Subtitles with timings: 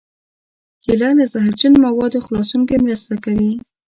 [0.83, 3.51] کېله له زهرجنو موادو خلاصون کې مرسته کوي.